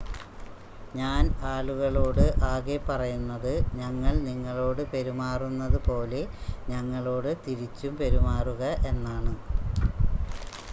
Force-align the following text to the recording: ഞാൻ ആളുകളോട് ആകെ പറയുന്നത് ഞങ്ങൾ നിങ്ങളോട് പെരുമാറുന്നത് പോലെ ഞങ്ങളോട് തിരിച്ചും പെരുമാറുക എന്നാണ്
ഞാൻ 0.93 1.23
ആളുകളോട് 1.49 2.21
ആകെ 2.47 2.77
പറയുന്നത് 2.87 3.51
ഞങ്ങൾ 3.75 4.15
നിങ്ങളോട് 4.25 4.81
പെരുമാറുന്നത് 4.91 5.79
പോലെ 5.87 6.23
ഞങ്ങളോട് 6.71 7.31
തിരിച്ചും 7.45 7.95
പെരുമാറുക 8.01 8.63
എന്നാണ് 8.91 9.35